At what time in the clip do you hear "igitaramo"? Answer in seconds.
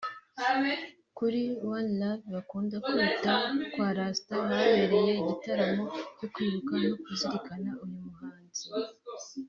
5.21-5.85